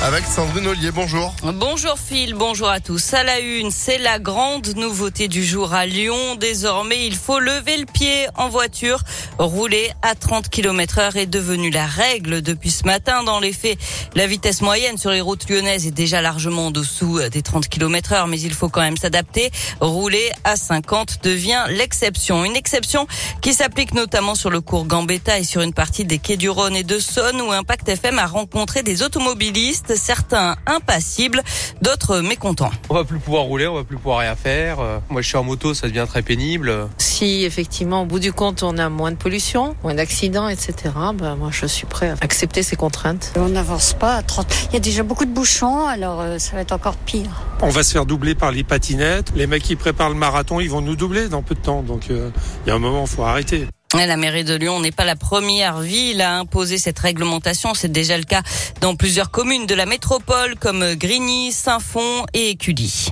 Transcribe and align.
Avec 0.00 0.24
Sandrine 0.26 0.68
Ollier, 0.68 0.92
bonjour. 0.92 1.34
Bonjour 1.42 1.98
Phil, 1.98 2.34
bonjour 2.34 2.68
à 2.68 2.78
tous. 2.78 3.14
À 3.14 3.24
la 3.24 3.40
une, 3.40 3.72
c'est 3.72 3.98
la 3.98 4.20
grande 4.20 4.76
nouveauté 4.76 5.26
du 5.26 5.44
jour 5.44 5.74
à 5.74 5.86
Lyon. 5.86 6.36
Désormais, 6.36 7.04
il 7.04 7.16
faut 7.16 7.40
lever 7.40 7.76
le 7.78 7.84
pied 7.84 8.28
en 8.36 8.48
voiture. 8.48 9.02
Rouler 9.40 9.90
à 10.02 10.14
30 10.14 10.50
km 10.50 11.00
heure 11.00 11.16
est 11.16 11.26
devenu 11.26 11.70
la 11.70 11.84
règle 11.84 12.42
depuis 12.42 12.70
ce 12.70 12.84
matin. 12.84 13.24
Dans 13.24 13.40
les 13.40 13.52
faits, 13.52 13.76
la 14.14 14.28
vitesse 14.28 14.62
moyenne 14.62 14.98
sur 14.98 15.10
les 15.10 15.20
routes 15.20 15.50
lyonnaises 15.50 15.88
est 15.88 15.90
déjà 15.90 16.22
largement 16.22 16.66
en 16.66 16.70
dessous 16.70 17.18
des 17.32 17.42
30 17.42 17.66
km 17.68 18.12
heure, 18.12 18.28
mais 18.28 18.40
il 18.40 18.54
faut 18.54 18.68
quand 18.68 18.82
même 18.82 18.96
s'adapter. 18.96 19.50
Rouler 19.80 20.30
à 20.44 20.54
50 20.54 21.24
devient 21.24 21.64
l'exception. 21.70 22.44
Une 22.44 22.54
exception 22.54 23.08
qui 23.42 23.52
s'applique 23.52 23.94
notamment 23.94 24.36
sur 24.36 24.50
le 24.50 24.60
cours 24.60 24.86
Gambetta 24.86 25.40
et 25.40 25.44
sur 25.44 25.60
une 25.60 25.74
partie 25.74 26.04
des 26.04 26.18
quais 26.18 26.36
du 26.36 26.48
Rhône 26.48 26.76
et 26.76 26.84
de 26.84 27.00
Saône 27.00 27.40
où 27.40 27.50
Impact 27.50 27.88
FM 27.88 28.20
a 28.20 28.26
rencontré 28.26 28.84
des 28.84 29.02
automobilistes 29.02 29.87
certains 29.94 30.56
impassibles, 30.66 31.42
d'autres 31.82 32.20
mécontents. 32.20 32.70
On 32.88 32.94
va 32.94 33.04
plus 33.04 33.18
pouvoir 33.18 33.44
rouler, 33.44 33.66
on 33.66 33.74
va 33.74 33.84
plus 33.84 33.96
pouvoir 33.96 34.20
rien 34.20 34.36
faire. 34.36 34.80
Euh, 34.80 34.98
moi, 35.10 35.22
je 35.22 35.28
suis 35.28 35.36
en 35.36 35.44
moto, 35.44 35.74
ça 35.74 35.88
devient 35.88 36.06
très 36.08 36.22
pénible. 36.22 36.88
Si 36.98 37.44
effectivement, 37.44 38.02
au 38.02 38.06
bout 38.06 38.18
du 38.18 38.32
compte, 38.32 38.62
on 38.62 38.78
a 38.78 38.88
moins 38.88 39.10
de 39.10 39.16
pollution, 39.16 39.76
moins 39.82 39.94
d'accidents, 39.94 40.48
etc., 40.48 40.74
ben, 41.14 41.36
moi, 41.36 41.50
je 41.52 41.66
suis 41.66 41.86
prêt 41.86 42.10
à 42.10 42.14
accepter 42.20 42.62
ces 42.62 42.76
contraintes. 42.76 43.32
On 43.36 43.48
n'avance 43.48 43.94
pas 43.94 44.16
à 44.16 44.22
30. 44.22 44.46
Il 44.70 44.74
y 44.74 44.76
a 44.76 44.80
déjà 44.80 45.02
beaucoup 45.02 45.24
de 45.24 45.32
bouchons, 45.32 45.86
alors 45.86 46.20
euh, 46.20 46.38
ça 46.38 46.56
va 46.56 46.62
être 46.62 46.72
encore 46.72 46.96
pire. 46.96 47.42
On 47.62 47.70
va 47.70 47.82
se 47.82 47.92
faire 47.92 48.06
doubler 48.06 48.34
par 48.34 48.52
les 48.52 48.64
patinettes. 48.64 49.32
Les 49.34 49.46
mecs 49.46 49.62
qui 49.62 49.76
préparent 49.76 50.10
le 50.10 50.14
marathon, 50.14 50.60
ils 50.60 50.70
vont 50.70 50.80
nous 50.80 50.96
doubler 50.96 51.28
dans 51.28 51.42
peu 51.42 51.54
de 51.54 51.60
temps. 51.60 51.82
Donc, 51.82 52.10
euh, 52.10 52.30
il 52.64 52.68
y 52.68 52.72
a 52.72 52.74
un 52.74 52.78
moment, 52.78 53.02
il 53.02 53.08
faut 53.08 53.24
arrêter. 53.24 53.66
La 53.94 54.18
mairie 54.18 54.44
de 54.44 54.54
Lyon 54.54 54.80
n'est 54.80 54.92
pas 54.92 55.06
la 55.06 55.16
première 55.16 55.80
ville 55.80 56.20
à 56.20 56.34
imposer 56.34 56.76
cette 56.76 56.98
réglementation. 56.98 57.72
C'est 57.72 57.90
déjà 57.90 58.18
le 58.18 58.24
cas 58.24 58.42
dans 58.82 58.94
plusieurs 58.94 59.30
communes 59.30 59.64
de 59.64 59.74
la 59.74 59.86
métropole 59.86 60.56
comme 60.56 60.94
Grigny, 60.94 61.52
Saint-Fond 61.52 62.26
et 62.34 62.50
Écully. 62.50 63.10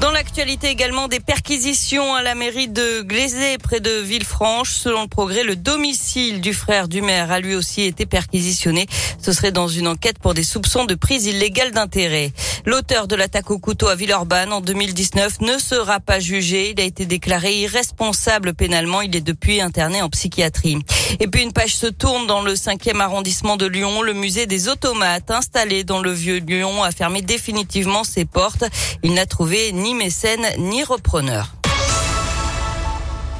Dans 0.00 0.10
l'actualité 0.10 0.68
également 0.68 1.06
des 1.06 1.20
perquisitions 1.20 2.14
à 2.14 2.22
la 2.22 2.34
mairie 2.34 2.66
de 2.66 3.02
Glazé 3.02 3.58
près 3.58 3.78
de 3.78 3.90
Villefranche. 3.90 4.72
Selon 4.72 5.02
le 5.02 5.08
progrès, 5.08 5.44
le 5.44 5.54
domicile 5.54 6.40
du 6.40 6.54
frère 6.54 6.88
du 6.88 7.02
maire 7.02 7.30
a 7.30 7.40
lui 7.40 7.54
aussi 7.54 7.82
été 7.82 8.06
perquisitionné. 8.06 8.86
Ce 9.20 9.32
serait 9.32 9.52
dans 9.52 9.68
une 9.68 9.86
enquête 9.86 10.18
pour 10.18 10.34
des 10.34 10.42
soupçons 10.42 10.86
de 10.86 10.94
prise 10.94 11.26
illégale 11.26 11.70
d'intérêt. 11.70 12.32
L'auteur 12.64 13.06
de 13.06 13.14
l'attaque 13.14 13.50
au 13.50 13.58
couteau 13.58 13.88
à 13.88 13.94
Villeurbanne 13.94 14.52
en 14.52 14.60
2019 14.60 15.40
ne 15.40 15.58
sera 15.58 16.00
pas 16.00 16.20
jugé. 16.20 16.70
Il 16.70 16.80
a 16.80 16.84
été 16.84 17.06
déclaré 17.06 17.54
irresponsable 17.54 18.54
pénalement. 18.54 19.02
Il 19.02 19.14
est 19.14 19.20
depuis 19.20 19.60
interné 19.60 20.00
en 20.00 20.08
psychiatrie. 20.08 20.78
Et 21.20 21.28
puis 21.28 21.42
une 21.42 21.52
page 21.52 21.76
se 21.76 21.86
tourne 21.86 22.26
dans 22.26 22.40
le 22.40 22.54
5e 22.54 22.98
arrondissement 22.98 23.56
de 23.56 23.66
Lyon. 23.66 24.02
Le 24.02 24.14
musée 24.14 24.46
des 24.46 24.68
automates 24.68 25.30
installé 25.30 25.84
dans 25.84 26.00
le 26.00 26.12
vieux 26.12 26.38
Lyon 26.38 26.82
a 26.82 26.90
fermé 26.92 27.20
définitivement 27.20 28.04
ses 28.04 28.24
portes. 28.24 28.64
Il 29.02 29.14
n'a 29.14 29.26
trouvé 29.26 29.72
mécène 29.90 30.46
ni 30.58 30.84
repreneur. 30.84 31.61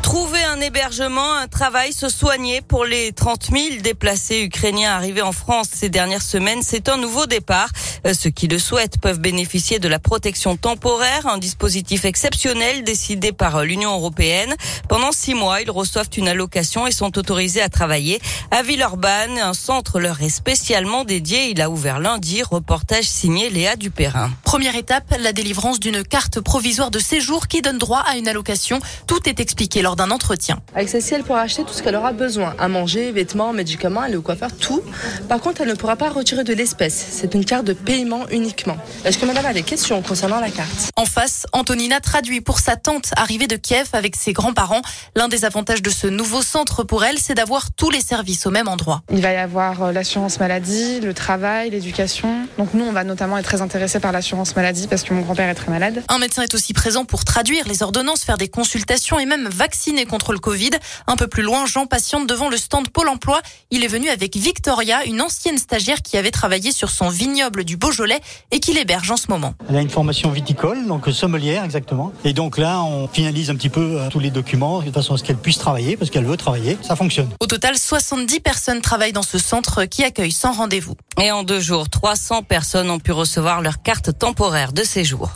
Trouver 0.03 0.43
un 0.43 0.61
hébergement, 0.61 1.35
un 1.35 1.47
travail, 1.47 1.93
se 1.93 2.09
soigner 2.09 2.61
pour 2.61 2.85
les 2.85 3.13
30 3.13 3.51
000 3.53 3.81
déplacés 3.83 4.43
ukrainiens 4.43 4.91
arrivés 4.91 5.23
en 5.23 5.33
France 5.33 5.69
ces 5.73 5.89
dernières 5.89 6.23
semaines, 6.23 6.61
c'est 6.63 6.89
un 6.89 6.97
nouveau 6.97 7.27
départ. 7.27 7.69
Euh, 8.07 8.13
ceux 8.13 8.31
qui 8.31 8.49
le 8.49 8.59
souhaitent 8.59 8.99
peuvent 9.01 9.21
bénéficier 9.21 9.79
de 9.79 9.89
la 9.89 9.99
protection 9.99 10.57
temporaire, 10.57 11.27
un 11.27 11.39
dispositif 11.39 12.05
exceptionnel 12.05 12.83
décidé 12.85 13.33
par 13.33 13.65
l'Union 13.65 13.93
européenne. 13.95 14.55
Pendant 14.89 15.13
six 15.13 15.35
mois, 15.35 15.63
ils 15.63 15.71
reçoivent 15.71 16.11
une 16.17 16.29
allocation 16.29 16.87
et 16.87 16.93
sont 16.93 17.17
autorisés 17.17 17.63
à 17.63 17.69
travailler 17.69 18.21
à 18.51 18.63
Villeurbanne. 18.63 19.39
Un 19.39 19.55
centre 19.55 20.01
leur 20.01 20.21
est 20.21 20.29
spécialement 20.29 21.05
dédié. 21.05 21.51
Il 21.51 21.63
a 21.63 21.71
ouvert 21.71 22.01
lundi. 22.01 22.43
Reportage 22.43 23.05
signé 23.05 23.51
Léa 23.51 23.77
Dupérin. 23.77 24.31
Première 24.43 24.77
étape, 24.77 25.15
la 25.19 25.33
délivrance 25.33 25.81
d'une 25.81 26.03
carte 26.03 26.41
provisoire 26.41 26.91
de 26.91 26.99
séjour 26.99 27.47
qui 27.49 27.63
donne 27.63 27.79
droit 27.79 28.01
à 28.07 28.17
une 28.17 28.29
allocation. 28.29 28.81
Tout 29.07 29.29
est 29.29 29.41
expliqué 29.41 29.81
lors 29.81 29.97
d'un 29.97 30.02
entretien. 30.11 30.59
Avec 30.75 30.89
celle-ci, 30.89 31.15
elle 31.15 31.23
pourra 31.23 31.43
acheter 31.43 31.65
tout 31.65 31.73
ce 31.73 31.83
qu'elle 31.83 31.97
aura 31.97 32.13
besoin. 32.13 32.55
À 32.59 32.69
manger, 32.69 33.13
vêtements, 33.13 33.53
médicaments, 33.53 34.01
aller 34.01 34.17
au 34.17 34.23
coiffeur, 34.23 34.51
tout. 34.57 34.83
Par 35.29 35.41
contre, 35.41 35.61
elle 35.61 35.69
ne 35.69 35.75
pourra 35.75 35.97
pas 35.97 36.09
retirer 36.09 36.45
de 36.45 36.55
l'espèce. 36.55 37.07
C'est 37.11 37.35
une 37.35 37.45
carte 37.45 37.65
de 37.65 37.73
paiement 37.73 38.27
uniquement. 38.31 38.77
Est-ce 39.05 39.19
que 39.19 39.27
madame 39.27 39.47
a 39.47 39.53
des 39.53 39.63
questions 39.63 40.01
concernant 40.03 40.41
la 40.41 40.51
carte? 40.51 40.91
En 40.97 41.05
face, 41.05 41.47
Antonina 41.53 42.01
traduit 42.01 42.41
pour 42.41 42.59
sa 42.59 42.77
tante 42.77 43.11
arrivée 43.17 43.47
de 43.47 43.57
Kiev 43.57 43.89
avec 43.93 44.17
ses 44.17 44.33
grands-parents. 44.33 44.83
L'un 45.15 45.29
des 45.29 45.45
avantages 45.45 45.83
de 45.83 45.91
ce 45.91 46.07
nouveau 46.07 46.43
centre 46.43 46.85
pour 46.85 47.05
elle, 47.05 47.19
c'est 47.19 47.35
d'avoir 47.35 47.73
tous 47.73 47.91
les 47.91 48.01
services 48.01 48.47
au 48.47 48.51
même 48.51 48.69
endroit. 48.69 49.03
Il 49.13 49.21
va 49.21 49.33
y 49.33 49.37
avoir 49.37 49.83
euh, 49.83 49.93
l'assurance 49.93 50.41
maladie, 50.41 51.01
le 51.01 51.13
travail, 51.15 51.71
l'éducation. 51.71 52.47
Donc 52.57 52.75
nous, 52.75 52.85
on 52.85 52.93
va 52.93 53.05
notamment 53.05 53.37
être 53.39 53.45
très 53.45 53.61
intéressés 53.61 54.01
par 54.01 54.13
l'assurance 54.13 54.57
maladie 54.57 54.87
parce 54.87 55.03
que 55.03 55.13
mon 55.13 55.21
grand-père 55.21 55.49
est 55.49 55.55
très 55.55 55.71
malade. 55.71 56.03
Un 56.09 56.19
médecin 56.19 56.43
est 56.43 56.55
aussi 56.55 56.73
présent 56.73 57.05
pour 57.05 57.25
traduire 57.25 57.67
les 57.69 57.83
ordonnances, 57.83 58.25
faire 58.25 58.39
des 58.39 58.49
consultations 58.49 59.19
et 59.19 59.27
même 59.27 59.49
vacciner 59.49 59.82
contre 60.09 60.33
le 60.33 60.39
Covid. 60.39 60.71
Un 61.07 61.17
peu 61.17 61.27
plus 61.27 61.43
loin, 61.43 61.67
Jean 61.67 61.87
patiente 61.87 62.29
devant 62.29 62.49
le 62.49 62.57
stand 62.57 62.89
Pôle 62.91 63.09
emploi. 63.09 63.41
Il 63.71 63.85
est 63.85 63.89
venu 63.89 64.09
avec 64.09 64.37
Victoria, 64.37 65.05
une 65.05 65.21
ancienne 65.21 65.59
stagiaire 65.59 66.03
qui 66.03 66.17
avait 66.17 66.31
travaillé 66.31 66.73
sur 66.73 66.91
son 66.91 67.09
vignoble 67.09 67.65
du 67.65 67.77
Beaujolais 67.77 68.21
et 68.53 68.61
qui 68.61 68.73
l'héberge 68.73 69.11
en 69.11 69.17
ce 69.17 69.27
moment. 69.29 69.55
Elle 69.69 69.77
a 69.77 69.81
une 69.81 69.91
formation 69.91 70.31
viticole, 70.31 70.87
donc 70.87 71.09
sommelière 71.09 71.65
exactement. 71.65 72.13
Et 72.25 72.33
donc 72.33 72.59
là, 72.59 72.81
on 72.83 73.09
finalise 73.09 73.51
un 73.51 73.57
petit 73.57 73.69
peu 73.69 74.01
euh, 74.01 74.09
tous 74.09 74.21
les 74.21 74.31
documents 74.31 74.83
de 74.83 74.93
façon 74.93 75.15
à 75.15 75.19
ce 75.19 75.25
qu'elle 75.25 75.37
puisse 75.37 75.59
travailler 75.59 75.97
parce 75.97 76.11
qu'elle 76.11 76.27
veut 76.27 76.37
travailler. 76.37 76.79
Ça 76.83 76.95
fonctionne. 76.95 77.31
Au 77.41 77.47
total, 77.47 77.77
70 77.77 78.41
personnes 78.41 78.81
travaillent 78.81 79.13
dans 79.13 79.23
ce 79.23 79.39
centre 79.39 79.85
qui 79.85 80.05
accueille 80.05 80.33
sans 80.33 80.53
rendez-vous. 80.53 80.95
Et 81.21 81.33
en 81.33 81.43
deux 81.43 81.61
jours, 81.61 81.89
300 81.89 82.45
personnes 82.45 82.91
ont 82.91 83.01
pu 83.01 83.13
recevoir 83.13 83.61
leur 83.63 83.83
carte 83.83 84.17
temporaire 84.17 84.73
de 84.73 84.85
séjour. 84.85 85.33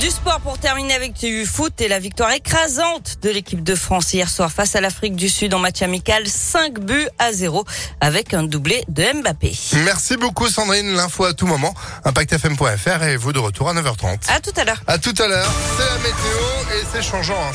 Du 0.00 0.10
sport 0.10 0.40
pour 0.40 0.58
terminer 0.58 0.94
avec 0.94 1.14
du 1.14 1.44
foot 1.44 1.80
et 1.80 1.88
la 1.88 1.98
victoire 1.98 2.30
écrasante 2.30 3.16
de 3.20 3.30
l'équipe 3.30 3.64
de 3.64 3.74
France 3.74 4.12
hier 4.12 4.30
soir 4.30 4.52
face 4.52 4.76
à 4.76 4.80
l'Afrique 4.80 5.16
du 5.16 5.28
Sud 5.28 5.54
en 5.54 5.58
match 5.58 5.82
amical. 5.82 6.28
5 6.28 6.78
buts 6.78 7.08
à 7.18 7.32
0 7.32 7.64
avec 8.00 8.32
un 8.32 8.44
doublé 8.44 8.84
de 8.88 9.02
Mbappé. 9.20 9.52
Merci 9.84 10.16
beaucoup 10.16 10.48
Sandrine, 10.48 10.94
l'info 10.94 11.24
à 11.24 11.34
tout 11.34 11.48
moment. 11.48 11.74
ImpactFM.fr 12.04 13.02
et 13.02 13.16
vous 13.16 13.32
de 13.32 13.40
retour 13.40 13.70
à 13.70 13.74
9h30. 13.74 14.18
À 14.28 14.38
tout 14.38 14.52
à 14.56 14.64
l'heure. 14.64 14.80
À 14.86 14.98
tout 14.98 15.14
à 15.18 15.26
l'heure, 15.26 15.52
c'est 15.76 15.84
la 15.84 15.96
météo 15.96 16.78
et 16.78 16.84
c'est 16.92 17.02
changeant. 17.02 17.34
Hein. 17.34 17.52